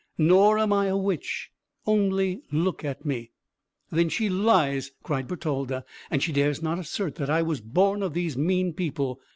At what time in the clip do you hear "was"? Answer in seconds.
7.43-7.61